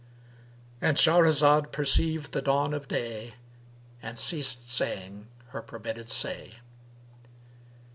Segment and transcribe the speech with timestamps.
[0.81, 3.35] —And Shahrazad perceived the dawn of day
[4.01, 6.53] and ceased saying her permitted say.